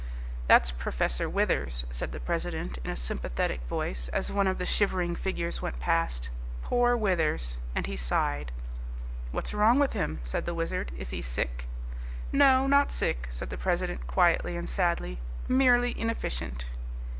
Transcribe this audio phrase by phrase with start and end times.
[0.47, 5.15] "That's Professor Withers," said the president in a sympathetic voice as one of the shivering
[5.15, 6.31] figures went past;
[6.63, 8.51] "poor Withers," and he sighed.
[9.31, 11.67] "What's wrong with him?" said the Wizard; "is he sick?"
[12.31, 16.65] "No, not sick," said the president quietly and sadly, "merely inefficient."